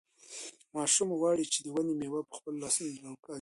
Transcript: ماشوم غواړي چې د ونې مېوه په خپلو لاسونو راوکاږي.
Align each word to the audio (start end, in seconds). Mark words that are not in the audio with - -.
ماشوم 0.75 1.09
غواړي 1.19 1.45
چې 1.53 1.59
د 1.61 1.67
ونې 1.73 1.93
مېوه 1.99 2.21
په 2.27 2.33
خپلو 2.37 2.61
لاسونو 2.63 3.01
راوکاږي. 3.03 3.29